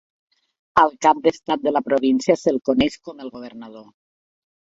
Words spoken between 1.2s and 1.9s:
d'estat de la